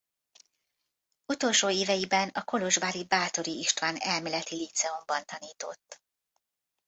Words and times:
Utolsó 1.25 1.69
éveiben 1.69 2.29
a 2.29 2.43
kolozsvári 2.43 3.05
Báthory 3.05 3.57
István 3.57 3.95
Elméleti 3.99 4.55
Líceumban 4.55 5.25
tanított. 5.25 6.01